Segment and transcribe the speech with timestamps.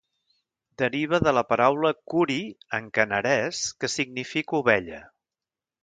[0.81, 2.39] Deriva de la paraula "kuri"
[2.79, 5.05] en kannarès, que significa "ovella".